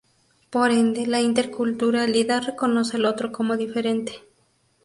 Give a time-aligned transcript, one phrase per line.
[0.49, 4.23] Por ende, la interculturalidad reconoce al otro como diferente.